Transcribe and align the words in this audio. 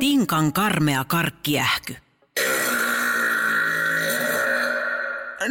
Tinkan 0.00 0.52
karmea 0.52 1.04
karkkiähky. 1.04 1.96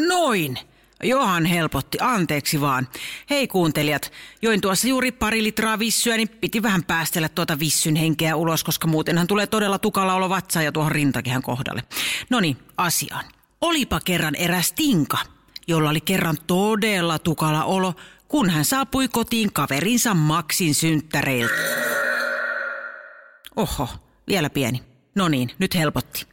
Noin. 0.08 0.58
Johan 1.04 1.46
helpotti, 1.46 1.98
anteeksi 2.02 2.62
vaan. 2.62 2.88
Hei 3.30 3.48
kuuntelijat, 3.48 4.12
join 4.42 4.62
tuossa 4.62 4.88
juuri 4.88 5.12
pari 5.12 5.44
litraa 5.44 5.80
vissyä, 5.80 6.18
niin 6.18 6.30
piti 6.30 6.64
vähän 6.64 6.84
päästellä 6.84 7.30
tuota 7.30 7.60
vissyn 7.60 7.96
henkeä 7.96 8.36
ulos, 8.36 8.64
koska 8.64 8.88
muutenhan 8.88 9.28
tulee 9.28 9.48
todella 9.48 9.80
tukala 9.80 10.14
olo 10.14 10.30
vatsaa 10.30 10.64
ja 10.64 10.72
tuohon 10.72 10.92
rintakehän 10.92 11.42
kohdalle. 11.42 11.84
No 12.30 12.40
niin, 12.40 12.58
asiaan. 12.78 13.26
Olipa 13.62 14.00
kerran 14.06 14.36
eräs 14.36 14.72
tinka, 14.72 15.18
jolla 15.68 15.90
oli 15.90 16.02
kerran 16.02 16.38
todella 16.48 17.20
tukala 17.20 17.64
olo, 17.64 17.94
kun 18.28 18.50
hän 18.50 18.66
saapui 18.66 19.08
kotiin 19.08 19.54
kaverinsa 19.54 20.14
Maxin 20.14 20.76
synttäreiltä. 20.76 21.54
Oho, 23.56 23.90
vielä 24.28 24.50
pieni. 24.50 24.84
No 25.16 25.28
niin, 25.28 25.52
nyt 25.60 25.76
helpotti. 25.76 26.26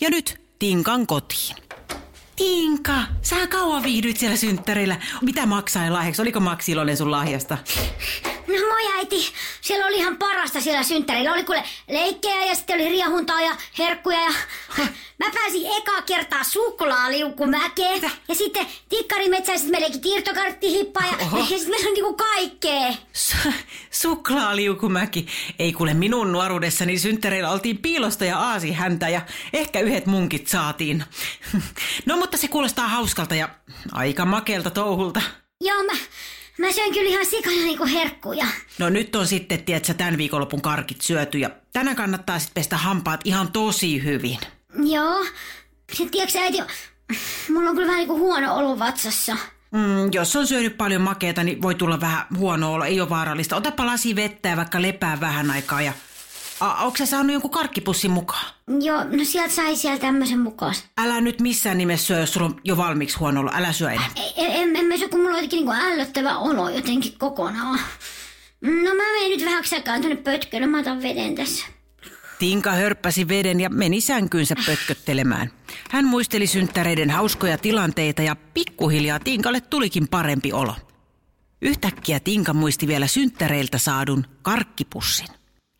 Ja 0.00 0.10
nyt 0.10 0.40
Tinkan 0.58 1.06
kotiin. 1.06 1.56
Tinka, 2.36 2.94
sä 3.22 3.46
kauan 3.46 3.82
viihdyit 3.82 4.16
siellä 4.16 4.36
synttärillä. 4.36 4.96
Mitä 5.22 5.46
maksaa 5.46 5.92
lahjaksi? 5.92 6.22
Oliko 6.22 6.40
Maksi 6.40 6.72
iloinen 6.72 6.96
sun 6.96 7.10
lahjasta? 7.10 7.58
No 8.60 8.68
moi 8.68 8.92
äiti, 8.98 9.32
siellä 9.60 9.86
oli 9.86 9.96
ihan 9.96 10.16
parasta 10.16 10.60
siellä 10.60 10.82
synttärillä. 10.82 11.32
Oli 11.32 11.44
kuule 11.44 11.64
leikkejä 11.88 12.44
ja 12.44 12.54
sitten 12.54 12.74
oli 12.76 12.88
riehuntaa 12.88 13.40
ja 13.40 13.56
herkkuja 13.78 14.20
ja... 14.20 14.32
Mä 15.18 15.30
pääsin 15.34 15.66
eka 15.76 16.02
kertaa 16.02 16.44
suklaaliukumäkeen. 16.44 18.02
Ja 18.28 18.34
sitten 18.34 18.66
tikkarimetsäiset 18.88 19.68
me 19.68 19.80
leikit 19.80 20.06
irtokarttihippaa 20.06 21.06
ja, 21.06 21.26
Oho. 21.26 21.38
ja 21.38 21.44
sitten 21.44 21.70
meillä 21.70 21.88
on 21.88 21.94
niinku 21.94 22.14
kaikkea. 22.14 22.92
S- 23.12 23.36
suklaaliukumäki. 23.90 25.26
Ei 25.58 25.72
kuule 25.72 25.94
minun 25.94 26.32
nuoruudessani 26.32 26.98
synttäreillä 26.98 27.50
oltiin 27.50 27.78
piilosta 27.78 28.24
ja 28.24 28.38
aasi 28.38 28.72
häntä 28.72 29.08
ja 29.08 29.20
ehkä 29.52 29.80
yhdet 29.80 30.06
munkit 30.06 30.46
saatiin. 30.48 31.04
No 32.06 32.16
mutta 32.16 32.36
se 32.36 32.48
kuulostaa 32.48 32.88
hauskalta 32.88 33.34
ja 33.34 33.48
aika 33.92 34.24
makelta 34.24 34.70
touhulta. 34.70 35.20
Joo, 35.60 35.82
mä, 35.82 35.92
mä 36.58 36.72
söin 36.72 36.94
kyllä 36.94 37.10
ihan 37.10 37.26
sikana 37.26 37.56
niinku 37.56 37.86
herkkuja. 37.86 38.46
No 38.78 38.88
nyt 38.88 39.16
on 39.16 39.26
sitten, 39.26 39.64
tiedätkö, 39.64 39.94
tämän 39.94 40.18
viikonlopun 40.18 40.62
karkit 40.62 41.00
syöty 41.00 41.38
ja 41.38 41.50
tänään 41.72 41.96
kannattaa 41.96 42.38
sitten 42.38 42.54
pestä 42.54 42.76
hampaat 42.76 43.20
ihan 43.24 43.52
tosi 43.52 44.04
hyvin. 44.04 44.38
Joo. 44.84 45.24
Sitten 45.92 46.10
tiedätkö 46.10 46.38
äiti, 46.38 46.58
mulla 47.52 47.70
on 47.70 47.76
kyllä 47.76 47.86
vähän 47.86 47.98
niinku 47.98 48.18
huono 48.18 48.56
olo 48.56 48.78
vatsassa. 48.78 49.36
Mm, 49.70 50.12
jos 50.12 50.36
on 50.36 50.46
syönyt 50.46 50.76
paljon 50.76 51.02
makeita, 51.02 51.44
niin 51.44 51.62
voi 51.62 51.74
tulla 51.74 52.00
vähän 52.00 52.26
huono 52.38 52.72
olo, 52.72 52.84
ei 52.84 53.00
ole 53.00 53.10
vaarallista. 53.10 53.56
Otapa 53.56 53.86
lasi 53.86 54.16
vettä 54.16 54.48
ja 54.48 54.56
vaikka 54.56 54.82
lepää 54.82 55.20
vähän 55.20 55.50
aikaa 55.50 55.82
ja... 55.82 55.92
Onko 56.60 56.96
sä 56.96 57.06
saanut 57.06 57.32
jonkun 57.32 57.50
karkkipussin 57.50 58.10
mukaan? 58.10 58.44
Joo, 58.80 59.04
no 59.04 59.24
sieltä 59.24 59.54
sai 59.54 59.76
siellä 59.76 59.98
tämmöisen 59.98 60.38
mukaan. 60.38 60.74
Älä 60.98 61.20
nyt 61.20 61.40
missään 61.40 61.78
nimessä 61.78 62.06
syö, 62.06 62.18
jos 62.20 62.32
sulla 62.32 62.46
on 62.46 62.60
jo 62.64 62.76
valmiiksi 62.76 63.18
huono 63.18 63.40
olo. 63.40 63.50
Älä 63.54 63.72
syö 63.72 63.90
enää. 63.90 64.10
En, 64.36 64.50
en, 64.50 64.76
en 64.76 64.84
mä 64.84 64.96
syö, 64.96 65.08
kun 65.08 65.20
mulla 65.20 65.36
on 65.36 65.42
jotenkin 65.42 65.56
niinku 65.56 65.72
ällöttävä 65.72 66.38
olo 66.38 66.68
jotenkin 66.68 67.18
kokonaan. 67.18 67.80
No 68.60 68.94
mä 68.94 69.12
menen 69.12 69.30
nyt 69.30 69.44
vähän 69.44 69.64
aikaa 69.72 69.98
tuonne 69.98 70.16
pötkölle, 70.16 70.66
mä 70.66 70.78
otan 70.78 71.02
veden 71.02 71.34
tässä. 71.34 71.66
Tinka 72.38 72.70
hörppäsi 72.72 73.28
veden 73.28 73.60
ja 73.60 73.70
meni 73.70 74.00
sänkyynsä 74.00 74.54
pötköttelemään. 74.66 75.50
Hän 75.90 76.04
muisteli 76.04 76.46
synttäreiden 76.46 77.10
hauskoja 77.10 77.58
tilanteita 77.58 78.22
ja 78.22 78.36
pikkuhiljaa 78.36 79.20
Tinkalle 79.20 79.60
tulikin 79.60 80.08
parempi 80.08 80.52
olo. 80.52 80.74
Yhtäkkiä 81.62 82.20
Tinka 82.20 82.52
muisti 82.54 82.86
vielä 82.86 83.06
synttäreiltä 83.06 83.78
saadun 83.78 84.26
karkkipussin. 84.42 85.26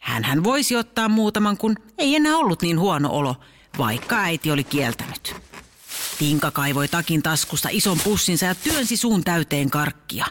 Hänhän 0.05 0.45
voisi 0.45 0.77
ottaa 0.77 1.09
muutaman, 1.09 1.57
kun 1.57 1.77
ei 1.99 2.17
enää 2.17 2.37
ollut 2.37 2.63
niin 2.63 2.79
huono 2.79 3.11
olo, 3.11 3.37
vaikka 3.79 4.17
äiti 4.17 4.51
oli 4.51 4.65
kieltänyt. 4.65 5.37
Tinka 6.19 6.51
kaivoi 6.51 6.89
takin 6.89 7.23
taskusta 7.23 7.69
ison 7.73 7.99
pussinsa 8.05 8.47
ja 8.47 8.55
työnsi 8.55 8.97
suun 8.97 9.25
täyteen 9.25 9.71
karkkia. 9.71 10.27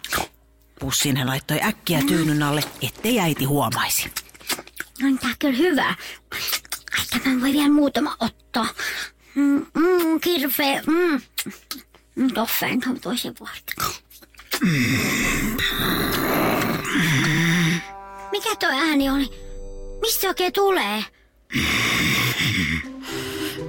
Pussin 0.79 1.17
hän 1.17 1.27
laittoi 1.27 1.59
äkkiä 1.63 2.01
tyynyn 2.07 2.43
alle, 2.43 2.63
ettei 2.81 3.19
äiti 3.19 3.45
huomaisi. 3.45 4.11
No 5.01 5.17
tää 5.21 5.29
on 5.29 5.35
kyllä 5.39 5.57
hyvä. 5.57 5.95
Ai, 6.33 7.19
tämän 7.23 7.41
voi 7.41 7.53
vielä 7.53 7.69
muutama 7.69 8.15
ottaa. 8.19 8.67
Mm, 9.35 9.65
mm, 9.73 10.19
kirvee. 10.21 10.81
Mm. 10.87 11.21
Mm, 12.15 12.33
Toffeen 12.33 12.81
tuon 12.81 12.99
toisen 12.99 13.33
vuorta. 13.39 13.73
Mikä 18.31 18.55
tuo 18.59 18.69
ääni 18.69 19.09
oli? 19.09 19.42
Mistä 20.03 20.21
se 20.21 20.27
oikein 20.27 20.53
tulee? 20.53 21.03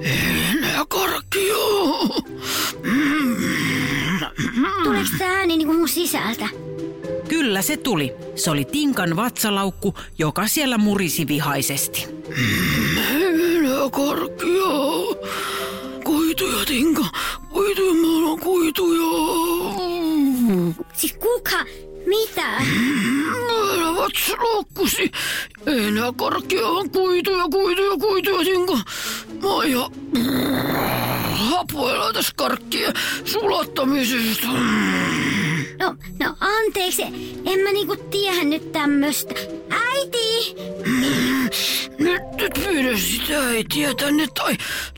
Enää 0.01 0.85
karkkia. 0.89 1.55
Tuleeko 4.85 5.09
tämä 5.19 5.31
ääni 5.31 5.57
niinku 5.57 5.73
mun 5.73 5.89
sisältä? 5.89 6.49
Kyllä 7.29 7.63
se 7.63 7.77
tuli. 7.77 8.13
Se 8.35 8.51
oli 8.51 8.65
Tinkan 8.65 9.17
vatsalaukku, 9.17 9.95
joka 10.19 10.49
siellä 10.49 10.79
murisi 10.79 11.29
vihaisesti. 11.29 12.07
Enää 13.11 13.91
karkkia. 13.91 14.71
Kuituja, 16.05 16.65
Tinka. 16.67 17.05
Kuituja, 17.51 17.95
mä 17.95 18.07
haluan 18.07 18.41
kuituja. 18.41 19.05
Siis 20.93 21.13
kuka? 21.13 21.65
Mitä? 22.07 22.57
Älä 22.57 23.97
vatsalaukkusi. 23.97 25.11
Enää 25.67 26.13
karkkia 26.17 26.67
on 26.67 26.91
kuituja, 26.91 27.45
kuituja, 27.51 27.97
kuituja, 28.01 28.45
Tinka. 28.45 28.79
Mä 29.43 29.49
oon 29.49 29.67
ihan 29.67 29.91
hapoilla 31.33 32.13
tässä 32.13 32.33
karkkien 32.37 32.93
sulattamisesta. 33.25 34.47
No, 35.79 35.97
no 36.21 36.37
anteeksi, 36.41 37.03
en 37.47 37.61
mä 37.61 37.73
niinku 37.73 37.97
tiedä 37.97 38.45
nyt 38.45 38.73
tämmöstä. 38.73 39.35
Äiti! 39.71 40.55
Nyt, 41.99 42.31
nyt 42.37 42.53
pyydä 42.65 42.99
sitä 42.99 43.41
äitiä 43.47 43.95
tänne 43.95 44.27
tai, 44.35 44.57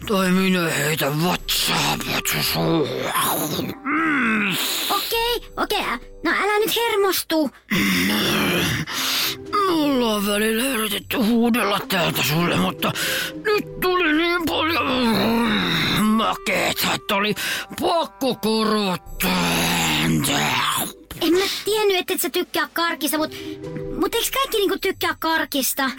tai 0.08 0.30
minä 0.30 0.68
heitän 0.68 1.24
vatsaa 1.24 1.98
vatsusuun. 2.14 2.88
Okei, 4.90 5.05
okei. 5.56 5.82
No 6.24 6.30
älä 6.30 6.58
nyt 6.58 6.76
hermostu. 6.76 7.50
Me 9.50 9.72
ollaan 9.72 10.26
välillä 10.26 10.62
yritetty 10.62 11.16
huudella 11.16 11.80
täältä 11.88 12.22
sulle, 12.22 12.56
mutta 12.56 12.92
nyt 13.44 13.80
tuli 13.80 14.12
niin 14.12 14.46
paljon 14.46 14.86
makeeta, 16.02 16.94
että 16.94 17.14
oli 17.14 17.34
pakko 17.80 18.34
korottaa. 18.34 19.56
En 21.20 21.32
mä 21.32 21.40
tiennyt, 21.64 21.96
että 21.96 22.14
et 22.14 22.20
sä 22.20 22.30
tykkää 22.30 22.68
karkista, 22.72 23.18
mut, 23.18 23.32
mut 24.00 24.14
eiks 24.14 24.30
kaikki 24.30 24.56
niinku 24.56 24.78
tykkää 24.78 25.16
karkista? 25.18 25.90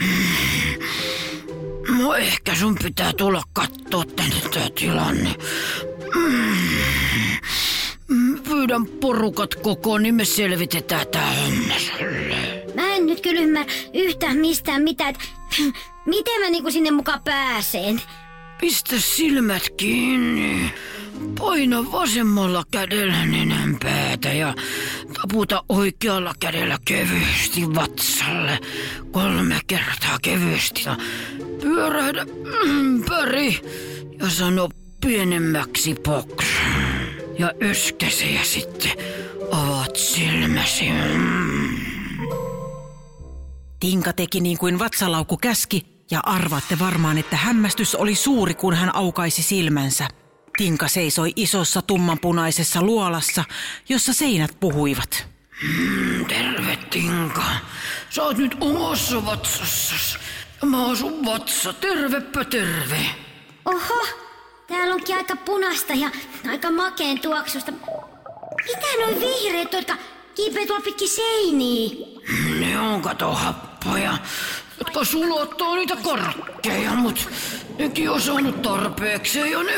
No 1.98 2.16
ehkä 2.16 2.56
sun 2.56 2.76
pitää 2.84 3.14
tulla 3.14 3.44
kattoo 3.54 4.04
tänne 4.04 4.42
tää 4.54 4.70
tilanne. 4.76 5.36
Mm. 6.16 6.58
Pyydän 8.50 8.86
porukat 8.86 9.56
kokoon, 9.56 10.04
niin 10.04 10.16
me 10.16 10.26
selvitetään 10.26 11.08
tää 11.08 11.32
homma 11.32 11.74
sulle. 11.80 12.66
Mä 12.76 12.96
en 12.96 13.06
nyt 13.06 13.22
kyllä 13.22 13.42
ymmärrä 13.42 13.74
yhtään 13.94 14.38
mistään 14.38 14.82
mitään, 14.82 15.10
et, 15.10 15.18
miten 16.06 16.42
mä 16.42 16.50
niinku 16.50 16.72
sinne 16.72 16.92
mukaan 16.92 17.22
pääseen. 17.24 18.02
Pistä 18.62 18.96
silmät 19.00 19.70
kiinni. 19.78 20.72
Paina 21.40 21.92
vasemmalla 21.92 22.64
kädellä 22.72 23.26
nenän 23.26 23.78
päätä 23.84 24.34
ja 24.34 24.54
taputa 25.14 25.64
oikealla 25.70 26.34
kädellä 26.40 26.78
kevyesti 26.86 27.76
vatsalle. 27.76 28.60
Kolme 29.12 29.60
kertaa 29.68 30.20
kevyesti. 30.22 30.84
Ja 30.86 30.98
pyörähdä 31.62 32.26
ympäri 32.80 33.62
ja 34.20 34.30
sano 34.30 34.70
pienemmäksi 35.02 35.96
box. 36.04 36.46
Ja 37.40 37.52
yskäse 37.62 38.26
ja 38.26 38.44
sitten 38.44 38.92
avaat 39.52 39.96
silmäsi. 39.96 40.90
Mm. 40.90 41.78
Tinka 43.80 44.14
teki 44.14 44.40
niin 44.40 44.58
kuin 44.58 44.80
vatsalaukku 44.80 45.38
käski 45.38 45.86
ja 46.12 46.20
arvaatte 46.24 46.80
varmaan, 46.80 47.18
että 47.18 47.36
hämmästys 47.36 47.96
oli 47.96 48.16
suuri, 48.16 48.54
kun 48.54 48.74
hän 48.74 48.96
aukaisi 48.96 49.44
silmänsä. 49.44 50.08
Tinka 50.58 50.88
seisoi 50.88 51.34
isossa 51.36 51.82
tummanpunaisessa 51.82 52.82
luolassa, 52.82 53.44
jossa 53.90 54.14
seinät 54.14 54.58
puhuivat. 54.60 55.28
Terve 56.28 56.78
Tinka. 56.90 57.44
Sä 58.10 58.24
oot 58.24 58.38
nyt 58.38 58.58
omassa 58.60 59.26
vatsassas. 59.26 60.20
Mä 60.66 60.86
oon 60.86 60.98
sun 60.98 61.26
vatsa. 61.26 61.74
Tervepä 61.74 62.46
terve. 62.46 63.06
Oho, 63.66 64.27
täällä 64.68 64.94
onkin 64.94 65.18
aika 65.18 65.36
punasta 65.36 65.94
ja 65.94 66.10
aika 66.50 66.72
makeen 66.72 67.20
tuoksusta. 67.20 67.72
Mitä 68.66 68.88
noin 69.00 69.20
vihreät, 69.20 69.74
jotka, 69.74 69.98
kiipeä 70.36 70.66
tuolla 70.66 70.84
pitkin 70.84 71.10
seiniä. 71.10 72.08
Ne 72.60 72.80
on 72.80 73.02
kato 73.02 73.32
happoja, 73.32 74.18
jotka 74.80 75.04
sulottaa 75.04 75.76
niitä 75.76 75.96
karkkeja, 75.96 76.92
mut 76.92 77.30
nekin 77.80 78.10
on 78.10 78.22
saanut 78.22 78.62
tarpeeksi 78.62 79.52
ja 79.52 79.64
ne 79.64 79.76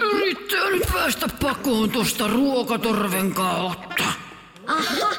yrittää 0.00 0.70
nyt 0.70 0.82
päästä 0.92 1.28
pakoon 1.42 1.90
tosta 1.90 2.26
ruokatorven 2.26 3.34
kautta. 3.34 4.04
Aha, 4.66 5.16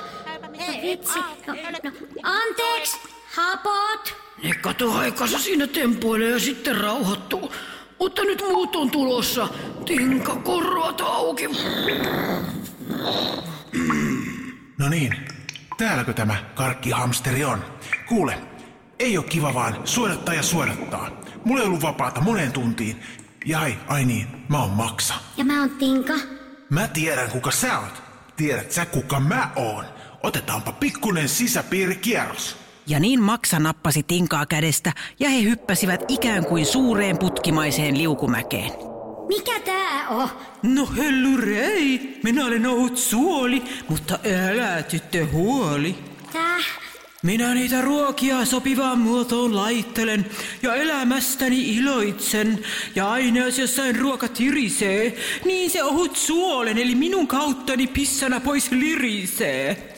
vitsi. 0.81 1.19
No, 1.47 1.53
no, 1.83 1.91
anteeksi, 2.23 2.97
hapot. 3.35 4.15
Ne 4.43 4.53
kato 4.53 4.91
aikansa 4.91 5.39
siinä 5.39 5.67
tempoilee 5.67 6.29
ja 6.29 6.39
sitten 6.39 6.77
rauhoittuu. 6.77 7.51
Mutta 8.03 8.23
nyt 8.23 8.41
muut 8.41 8.75
on 8.75 8.91
tulossa. 8.91 9.47
Tinka 9.85 10.35
korvat 10.35 11.01
auki. 11.01 11.49
No 14.77 14.89
niin, 14.89 15.15
täälläkö 15.77 16.13
tämä 16.13 16.35
karkkihamsteri 16.55 17.43
on? 17.43 17.65
Kuule, 18.07 18.37
ei 18.99 19.17
oo 19.17 19.23
kiva 19.23 19.53
vaan 19.53 19.75
suodattaa 19.85 20.33
ja 20.33 20.43
suodattaa. 20.43 21.09
Mulla 21.45 21.61
ei 21.61 21.67
ollut 21.67 21.81
vapaata 21.81 22.21
moneen 22.21 22.51
tuntiin. 22.51 23.03
Ja 23.45 23.59
ai, 23.59 23.77
ai 23.87 24.05
niin, 24.05 24.27
mä 24.49 24.61
oon 24.61 24.69
Maksa. 24.71 25.13
Ja 25.37 25.45
mä 25.45 25.59
oon 25.59 25.69
Tinka. 25.69 26.13
Mä 26.69 26.87
tiedän 26.87 27.29
kuka 27.31 27.51
sä 27.51 27.79
oot. 27.79 28.03
Tiedät 28.35 28.71
sä 28.71 28.85
kuka 28.85 29.19
mä 29.19 29.49
oon. 29.55 29.85
Otetaanpa 30.23 30.71
pikkunen 30.71 31.29
sisäpiirikierros. 31.29 32.62
Ja 32.87 32.99
niin 32.99 33.21
Maksa 33.21 33.59
nappasi 33.59 34.03
Tinkaa 34.03 34.45
kädestä 34.45 34.93
ja 35.19 35.29
he 35.29 35.43
hyppäsivät 35.43 36.03
ikään 36.07 36.45
kuin 36.45 36.65
suureen 36.65 37.17
putkimaiseen 37.17 37.97
liukumäkeen. 37.97 38.71
Mikä 39.27 39.59
tää 39.59 40.07
on? 40.07 40.29
No 40.63 40.89
hellurei, 40.97 42.19
minä 42.23 42.45
olen 42.45 42.67
ohut 42.67 42.97
suoli, 42.97 43.63
mutta 43.89 44.19
älä 44.49 44.83
tyttö 44.83 45.27
huoli. 45.31 45.95
Tää? 46.33 46.57
Minä 47.23 47.53
niitä 47.53 47.81
ruokia 47.81 48.45
sopivaan 48.45 48.99
muotoon 48.99 49.55
laittelen 49.55 50.25
ja 50.61 50.75
elämästäni 50.75 51.75
iloitsen. 51.75 52.59
Ja 52.95 53.11
aina 53.11 53.39
jos 53.39 53.59
jossain 53.59 53.99
ruoka 53.99 54.27
tirisee, 54.27 55.17
niin 55.45 55.71
se 55.71 55.83
ohut 55.83 56.15
suolen 56.15 56.77
eli 56.77 56.95
minun 56.95 57.27
kauttani 57.27 57.87
pissana 57.87 58.39
pois 58.39 58.71
lirisee. 58.71 59.93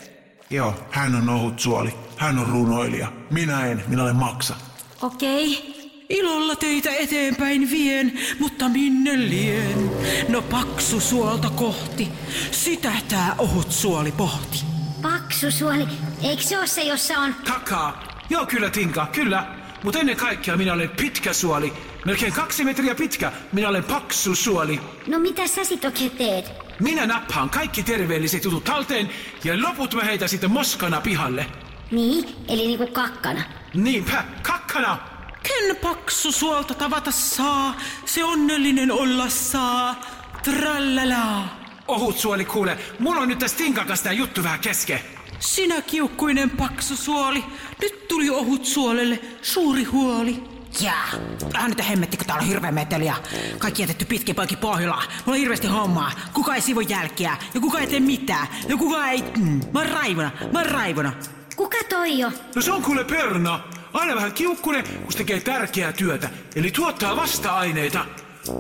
Joo, 0.49 0.73
hän 0.91 1.15
on 1.15 1.29
ohut 1.29 1.59
suoli. 1.59 2.04
Hän 2.17 2.39
on 2.39 2.47
runoilija. 2.47 3.11
Minä 3.31 3.65
en, 3.65 3.83
minä 3.87 4.03
olen 4.03 4.15
Maksa. 4.15 4.55
Okei. 5.01 5.75
Ilolla 6.09 6.55
teitä 6.55 6.89
eteenpäin 6.91 7.71
vien, 7.71 8.19
mutta 8.39 8.69
minne 8.69 9.19
lien? 9.19 9.91
No 10.29 10.41
paksu 10.41 10.99
suolta 10.99 11.49
kohti, 11.49 12.07
sitä 12.51 12.91
tää 13.09 13.35
ohut 13.37 13.71
suoli 13.71 14.11
pohti. 14.11 14.63
Paksu 15.01 15.51
suoli. 15.51 15.87
Eikö 16.23 16.43
se 16.43 16.59
oo 16.59 16.67
se, 16.67 16.83
jossa 16.83 17.19
on... 17.19 17.35
Takaa. 17.47 18.03
Joo, 18.29 18.45
kyllä 18.45 18.69
Tinka, 18.69 19.07
kyllä. 19.11 19.47
Mutta 19.83 19.99
ennen 19.99 20.15
kaikkea 20.15 20.57
minä 20.57 20.73
olen 20.73 20.89
pitkä 20.89 21.33
suoli. 21.33 21.73
Melkein 22.05 22.33
kaksi 22.33 22.63
metriä 22.63 22.95
pitkä. 22.95 23.31
Minä 23.53 23.69
olen 23.69 23.83
paksu 23.83 24.35
suoli. 24.35 24.79
No 25.07 25.19
mitä 25.19 25.47
sä 25.47 25.63
sit 25.63 25.85
oikein 25.85 26.11
teet? 26.11 26.51
Minä 26.79 27.05
nappaan 27.05 27.49
kaikki 27.49 27.83
terveelliset 27.83 28.43
jutut 28.43 28.63
talteen 28.63 29.09
ja 29.43 29.61
loput 29.61 29.93
mä 29.93 30.03
heitän 30.03 30.29
sitten 30.29 30.51
moskana 30.51 31.01
pihalle. 31.01 31.45
Niin, 31.91 32.35
eli 32.47 32.67
niinku 32.67 32.87
kakkana. 32.87 33.41
Niinpä, 33.73 34.23
kakkana! 34.41 34.97
Ken 35.43 35.75
paksu 35.75 36.31
suolta 36.31 36.73
tavata 36.73 37.11
saa, 37.11 37.77
se 38.05 38.23
onnellinen 38.23 38.91
olla 38.91 39.29
saa. 39.29 40.01
Trallala. 40.43 41.45
Ohut 41.87 42.17
suoli 42.17 42.45
kuule, 42.45 42.77
mulla 42.99 43.21
on 43.21 43.27
nyt 43.27 43.39
tässä 43.39 43.57
Tinkan 43.57 43.87
kanssa 43.87 44.03
tää 44.03 44.13
juttu 44.13 44.43
vähän 44.43 44.59
kesken. 44.59 44.99
Sinä 45.39 45.81
kiukkuinen 45.81 46.49
paksu 46.49 46.95
suoli, 46.95 47.43
nyt 47.81 48.07
tuli 48.07 48.29
ohut 48.29 48.65
suolelle 48.65 49.19
suuri 49.41 49.83
huoli. 49.83 50.43
Jää, 50.81 51.07
älä 51.53 51.67
nyt 51.67 51.89
hemmetti, 51.89 52.17
kun 52.17 52.25
täällä 52.25 52.41
on 52.41 52.47
hirveä 52.47 52.71
meteli 52.71 53.05
ja 53.05 53.15
kaikki 53.57 53.81
jätetty 53.83 54.05
pitkin 54.05 54.35
poikin 54.35 54.57
pohjalla. 54.57 54.95
Mulla 54.95 55.11
on 55.27 55.35
hirveästi 55.35 55.67
hommaa. 55.67 56.11
Kuka 56.33 56.55
ei 56.55 56.61
sivu 56.61 56.79
jälkiä 56.79 57.37
ja 57.53 57.59
kuka 57.59 57.79
ei 57.79 57.87
tee 57.87 57.99
mitään 57.99 58.47
ja 58.69 58.77
kuka 58.77 59.07
ei... 59.07 59.23
Mm, 59.37 59.61
mä 59.73 59.79
oon 59.79 59.89
raivona, 59.89 60.31
mä 60.53 60.59
oon 60.59 60.69
raivona. 60.71 61.13
Kuka 61.55 61.77
toi 61.89 62.19
jo? 62.19 62.31
No 62.55 62.61
se 62.61 62.71
on 62.71 62.81
kuule 62.83 63.03
perna. 63.03 63.59
Aina 63.93 64.15
vähän 64.15 64.33
kiukkunen, 64.33 64.83
kun 65.03 65.11
se 65.11 65.17
tekee 65.17 65.39
tärkeää 65.39 65.91
työtä. 65.93 66.29
Eli 66.55 66.71
tuottaa 66.71 67.15
vasta-aineita. 67.15 68.05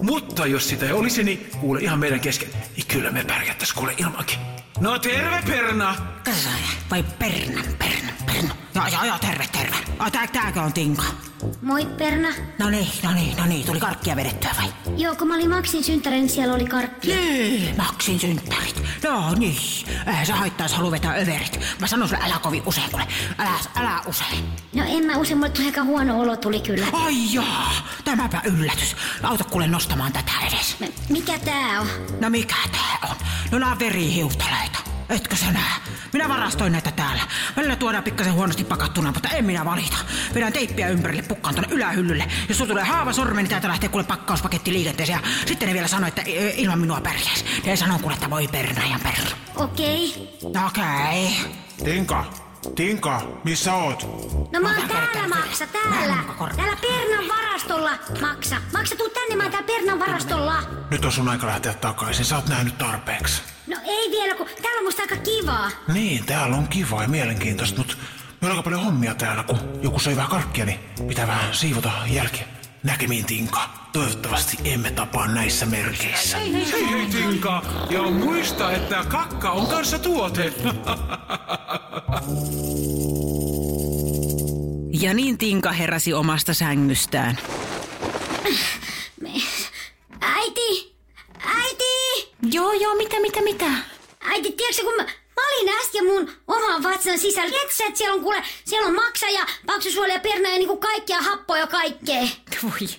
Mutta 0.01 0.45
jos 0.47 0.69
sitä 0.69 0.85
ei 0.85 0.91
olisi, 0.91 1.23
niin 1.23 1.49
kuule 1.59 1.79
ihan 1.79 1.99
meidän 1.99 2.19
kesken. 2.19 2.49
Niin 2.75 2.87
kyllä 2.87 3.11
me 3.11 3.23
pärjättäis 3.23 3.73
kuule 3.73 3.93
ilmankin. 3.97 4.39
No 4.79 4.99
terve 4.99 5.43
perna! 5.47 5.95
Tässä 6.23 6.49
vai 6.91 7.03
perna, 7.19 7.61
perna, 7.77 8.11
perna. 8.25 8.55
Joo, 8.75 8.87
joo, 8.87 9.03
joo, 9.03 9.17
terve, 9.19 9.45
terve. 9.51 9.75
Oh, 9.99 10.11
tää, 10.11 10.27
tääkö 10.27 10.61
on 10.61 10.73
Tinka? 10.73 11.03
Moi 11.61 11.85
Perna. 11.85 12.29
No 12.59 12.69
niin, 12.69 12.87
no 13.03 13.11
niin, 13.11 13.37
no 13.37 13.45
niin, 13.45 13.65
tuli 13.65 13.79
karkkia 13.79 14.15
vedettyä 14.15 14.49
vai? 14.61 14.73
Joo, 14.97 15.15
kun 15.15 15.27
mä 15.27 15.35
olin 15.35 15.49
Maksin 15.49 15.83
synttärin, 15.83 16.19
niin 16.19 16.29
siellä 16.29 16.53
oli 16.53 16.65
karkkia. 16.65 17.15
Niin, 17.15 17.77
Maksin 17.77 18.19
synttärit. 18.19 18.81
No 19.03 19.33
niin, 19.35 19.57
eihän 20.07 20.25
se 20.25 20.33
haittaa, 20.33 20.65
jos 20.65 20.73
haluaa 20.73 20.91
vetää 20.91 21.13
överit. 21.15 21.59
Mä 21.79 21.87
sanon 21.87 22.09
sulle, 22.09 22.23
älä 22.25 22.39
kovin 22.39 22.63
usein, 22.65 22.89
kuule. 22.91 23.07
Älä, 23.37 23.51
älä 23.75 24.01
usein. 24.07 24.45
No 24.73 24.83
en 24.87 25.05
mä 25.05 25.17
usein, 25.17 25.37
mulle 25.37 25.49
tuli 25.49 25.65
aika 25.65 25.83
huono 25.83 26.19
olo 26.19 26.37
tuli 26.37 26.59
kyllä. 26.59 26.87
Ai 26.93 27.33
jaa, 27.33 27.71
tämäpä 28.03 28.41
yllätys. 28.43 28.95
Auta 29.23 29.43
kuule 29.43 29.67
nostamaan 29.67 30.11
tätä 30.11 30.31
edes. 30.47 30.75
No, 30.79 30.87
Mikä 31.09 31.39
tää 31.39 31.81
on? 31.81 31.87
No 32.21 32.29
mikä 32.29 32.55
tää 32.71 33.09
on? 33.09 33.15
No 33.51 33.59
nää 33.59 33.71
on. 33.71 34.74
Etkö 35.09 35.35
sä 35.35 35.51
näe? 35.51 35.71
Minä 36.13 36.29
varastoin 36.29 36.71
näitä 36.71 36.91
täällä. 36.91 37.21
Välillä 37.55 37.75
tuodaan 37.75 38.03
pikkasen 38.03 38.33
huonosti 38.33 38.63
pakattuna, 38.63 39.11
mutta 39.11 39.29
en 39.29 39.45
minä 39.45 39.65
valita. 39.65 39.97
Vedän 40.35 40.53
teippiä 40.53 40.89
ympärille, 40.89 41.23
pukkaan 41.23 41.55
tuonne 41.55 41.75
ylähyllylle. 41.75 42.27
Jos 42.49 42.57
sulla 42.57 42.69
tulee 42.69 42.83
haava 42.83 43.13
sormen, 43.13 43.43
niin 43.43 43.49
täältä 43.49 43.67
lähtee 43.67 43.89
kuule 43.89 44.03
pakkauspaketti 44.05 44.73
liikenteeseen. 44.73 45.19
Ja 45.23 45.47
sitten 45.47 45.67
ne 45.67 45.73
vielä 45.73 45.87
sanoo, 45.87 46.07
että 46.07 46.23
ilman 46.55 46.79
minua 46.79 47.01
pärjäis. 47.01 47.45
Ne 47.65 47.75
sanoo 47.75 47.99
kuule, 47.99 48.13
että 48.13 48.29
voi 48.29 48.47
perna 48.47 48.85
ja 48.85 48.99
perna. 49.03 49.37
Okei. 49.55 50.29
Okei. 50.67 51.37
Tinka, 51.83 52.25
Tinka, 52.75 53.21
missä 53.43 53.73
oot? 53.73 54.07
No 54.51 54.59
mä 54.61 54.77
oon 54.77 54.87
täällä? 54.87 55.27
Maksa, 55.27 55.67
täällä. 55.67 56.15
Täällä 56.55 56.77
Pernan 56.81 57.27
varastolla, 57.27 57.91
Maksa. 58.21 58.55
Maksa, 58.73 58.95
tuu 58.95 59.09
tänne, 59.09 59.35
mä 59.35 59.43
oon 59.43 59.51
täällä 59.51 59.67
Pernan 59.67 59.99
varastolla. 59.99 60.55
Nyt 60.91 61.05
on 61.05 61.11
sun 61.11 61.29
aika 61.29 61.47
lähteä 61.47 61.73
takaisin, 61.73 62.25
sä 62.25 62.35
oot 62.35 62.47
nähnyt 62.47 62.77
tarpeeksi. 62.77 63.41
No 63.67 63.77
ei 63.85 64.11
vielä, 64.11 64.35
kun 64.35 64.47
täällä 64.61 64.79
on 64.79 64.85
musta 64.85 65.01
aika 65.01 65.15
kivaa. 65.15 65.69
Niin, 65.93 66.25
täällä 66.25 66.55
on 66.55 66.67
kiva 66.67 67.01
ja 67.01 67.07
mielenkiintoista, 67.07 67.77
mutta 67.77 67.95
meillä 68.41 68.53
on 68.53 68.57
aika 68.57 68.63
paljon 68.63 68.83
hommia 68.83 69.15
täällä, 69.15 69.43
kun 69.43 69.59
joku 69.81 69.99
söi 69.99 70.15
vähän 70.15 70.31
karkkia, 70.31 70.65
niin 70.65 70.79
pitää 71.07 71.27
vähän 71.27 71.53
siivota 71.53 71.91
jälkeen. 72.07 72.47
Näkemiin, 72.83 73.25
Tinka. 73.25 73.69
Toivottavasti 73.93 74.57
emme 74.63 74.91
tapaa 74.91 75.27
näissä 75.27 75.65
merkeissä. 75.65 76.37
Hei 76.37 76.91
hei 76.91 77.05
Tinka! 77.05 77.61
Ja 77.89 78.01
muista, 78.01 78.71
että 78.71 79.05
kakka 79.09 79.51
on 79.51 79.67
kanssa 79.67 79.99
tuote. 79.99 80.53
Ja 85.01 85.13
niin 85.13 85.37
Tinka 85.37 85.71
heräsi 85.71 86.13
omasta 86.13 86.53
sängystään. 86.53 87.37
Äiti! 90.21 90.95
Äiti! 91.45 92.33
Joo, 92.51 92.73
joo, 92.73 92.95
mitä, 92.95 93.19
mitä, 93.19 93.41
mitä? 93.41 93.65
Äiti, 94.21 94.51
tiedätkö 94.51 94.83
kun 94.83 94.93
mä, 94.97 95.03
mä 95.03 95.41
olin 95.51 95.69
äsken 95.81 96.05
mun 96.05 96.31
oman 96.47 96.83
vatsan 96.83 97.19
sisällä. 97.19 97.49
Tiedätkö 97.49 97.83
että 97.87 97.97
siellä 97.97 98.15
on 98.15 98.21
kuule, 98.21 98.43
siellä 98.65 98.87
on 98.87 98.95
maksa 98.95 99.25
ja 99.25 99.45
paksusuoli 99.65 100.13
ja 100.13 100.19
perna 100.19 100.49
ja 100.49 100.55
niinku 100.55 100.77
kaikkia 100.77 101.21
happoja 101.21 101.61
ja 101.61 101.67
kaikkea. 101.67 102.27
Voi, 102.63 102.89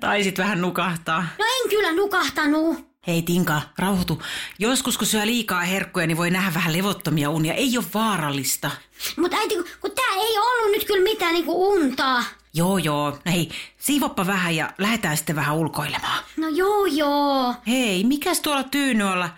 taisit 0.00 0.38
vähän 0.38 0.60
nukahtaa. 0.60 1.26
No 1.38 1.44
en 1.44 1.70
kyllä 1.70 1.92
nukahtanut. 1.92 2.93
Hei 3.06 3.22
Tinka, 3.22 3.62
rauhoitu. 3.78 4.22
Joskus 4.58 4.98
kun 4.98 5.06
syö 5.06 5.26
liikaa 5.26 5.60
herkkuja, 5.60 6.06
niin 6.06 6.16
voi 6.16 6.30
nähdä 6.30 6.54
vähän 6.54 6.72
levottomia 6.72 7.30
unia. 7.30 7.54
Ei 7.54 7.78
ole 7.78 7.86
vaarallista. 7.94 8.70
Mutta 9.16 9.36
äiti, 9.36 9.54
kun, 9.54 9.64
kun 9.80 9.90
tää 9.90 10.14
ei 10.14 10.38
ollut 10.38 10.72
nyt 10.72 10.84
kyllä 10.84 11.02
mitään 11.02 11.34
niinku 11.34 11.72
untaa. 11.72 12.24
Joo, 12.54 12.78
joo. 12.78 13.10
No 13.10 13.32
hei, 13.32 13.48
siivoppa 13.78 14.26
vähän 14.26 14.56
ja 14.56 14.70
lähdetään 14.78 15.16
sitten 15.16 15.36
vähän 15.36 15.56
ulkoilemaan. 15.56 16.24
No 16.36 16.48
joo 16.48 16.86
joo. 16.86 17.54
Hei, 17.66 18.04
mikäs 18.04 18.40
tuolla 18.40 18.62
tyynyalla? 18.62 19.30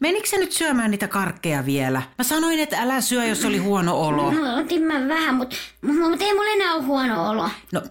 Menikö 0.00 0.28
sä 0.28 0.36
nyt 0.36 0.52
syömään 0.52 0.90
niitä 0.90 1.08
karkkeja 1.08 1.66
vielä? 1.66 2.02
Mä 2.18 2.24
sanoin, 2.24 2.58
että 2.58 2.82
älä 2.82 3.00
syö, 3.00 3.24
jos 3.24 3.44
oli 3.44 3.58
huono 3.58 4.00
olo. 4.00 4.30
No 4.30 4.56
otin 4.60 4.82
mä 4.82 5.08
vähän, 5.08 5.34
mutta 5.34 5.56
mut 5.82 6.22
ei 6.22 6.34
mulla 6.34 6.50
enää 6.50 6.74
ole 6.74 6.82
huono 6.82 7.30
olo. 7.30 7.50
No, 7.72 7.82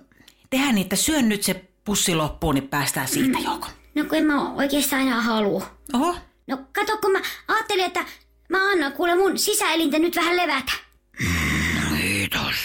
tehdään 0.49 0.75
niin, 0.75 0.83
että 0.83 0.95
syön 0.95 1.29
nyt 1.29 1.43
se 1.43 1.69
pussi 1.85 2.15
loppuun, 2.15 2.55
niin 2.55 2.67
päästään 2.67 3.07
siitä 3.07 3.39
joukon. 3.39 3.69
No 3.95 4.03
kun 4.03 4.17
en 4.17 4.25
mä 4.25 4.53
oikeastaan 4.53 5.01
enää 5.01 5.21
halua. 5.21 5.65
Oho, 5.93 6.15
No 6.47 6.57
kato, 6.73 6.97
kun 6.97 7.11
mä 7.11 7.21
ajattelin, 7.47 7.85
että 7.85 8.05
mä 8.49 8.71
annan 8.71 8.93
kuule 8.93 9.15
mun 9.15 9.39
sisäelinten 9.39 10.01
nyt 10.01 10.15
vähän 10.15 10.37
levätä. 10.37 10.71
Kiitos. 11.97 12.55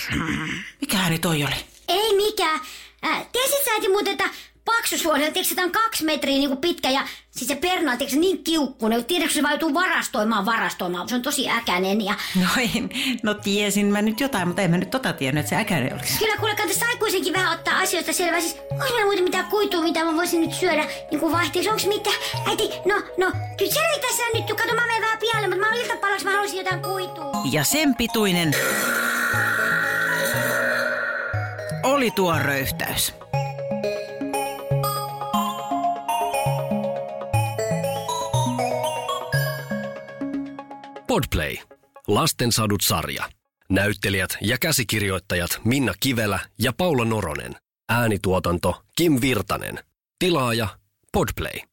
mikä 0.80 0.98
ääni 0.98 1.18
toi 1.18 1.44
oli? 1.44 1.54
Ei 1.88 2.16
mikään. 2.16 2.60
Äh, 3.06 3.26
tiesit 3.32 3.64
sä 3.64 3.88
muuten, 3.88 4.12
että 4.12 4.30
paksusuonella, 4.76 5.32
tiedätkö, 5.32 5.54
tämä 5.54 5.66
on 5.66 5.72
kaksi 5.72 6.04
metriä 6.04 6.38
niin 6.38 6.48
kuin 6.48 6.60
pitkä 6.60 6.90
ja 6.90 7.00
siis 7.30 7.48
se 7.48 7.54
perna 7.54 7.92
on 7.92 7.98
tiedätkö, 7.98 8.20
niin 8.20 8.44
kiukkunen. 8.44 9.04
Tiedätkö, 9.04 9.34
se 9.34 9.42
vaan 9.42 9.52
joutuu 9.52 9.74
varastoimaan, 9.74 10.46
varastoimaan. 10.46 11.08
Se 11.08 11.14
on 11.14 11.22
tosi 11.22 11.50
äkäinen 11.50 12.00
ja 12.04 12.14
No, 12.40 12.46
en, 12.74 12.90
no 13.22 13.34
tiesin 13.34 13.86
mä 13.86 14.02
nyt 14.02 14.20
jotain, 14.20 14.48
mutta 14.48 14.62
en 14.62 14.70
mä 14.70 14.78
nyt 14.78 14.90
tota 14.90 15.12
tiennyt, 15.12 15.40
että 15.40 15.50
se 15.50 15.56
äkäinen 15.56 15.94
olisi. 15.94 16.18
Kyllä 16.18 16.36
kuule, 16.36 16.54
kannattaisi 16.54 16.84
aikuisenkin 16.92 17.32
vähän 17.32 17.52
ottaa 17.52 17.78
asioista 17.78 18.12
selvää. 18.12 18.40
Siis 18.40 18.56
onko 18.70 18.84
meillä 18.84 19.04
muuten 19.04 19.24
mitään 19.24 19.44
kuitua, 19.44 19.82
mitä 19.82 20.04
mä 20.04 20.16
voisin 20.16 20.40
nyt 20.40 20.54
syödä 20.54 20.84
niin 21.10 21.20
kuin 21.20 21.32
vaihteeksi? 21.32 21.70
Onko 21.70 21.82
mitä? 21.88 22.10
Äiti, 22.48 22.70
no, 22.84 22.94
no, 23.18 23.32
kyllä 23.58 23.72
selvitä 23.72 24.06
tässä 24.08 24.22
nyt. 24.34 24.46
Kato, 24.46 24.74
mä 24.74 24.86
menen 24.86 25.02
vähän 25.02 25.18
pialle, 25.18 25.46
mutta 25.46 25.60
mä 25.60 25.66
oon 25.66 25.80
iltapalaksi, 25.80 26.24
mä 26.24 26.30
haluaisin 26.30 26.58
jotain 26.58 26.82
kuitua. 26.82 27.32
Ja 27.52 27.64
sen 27.64 27.94
pituinen 27.94 28.54
oli 31.82 32.10
tuo 32.10 32.38
röyhtäys. 32.38 33.14
Podplay. 41.18 41.56
Lastensadut 42.06 42.80
sarja. 42.80 43.24
Näyttelijät 43.70 44.36
ja 44.40 44.58
käsikirjoittajat 44.58 45.60
Minna 45.64 45.94
Kivelä 46.00 46.40
ja 46.58 46.72
Paula 46.72 47.04
Noronen. 47.04 47.56
Äänituotanto 47.88 48.82
Kim 48.96 49.20
Virtanen. 49.20 49.78
Tilaaja 50.18 50.68
Podplay. 51.12 51.68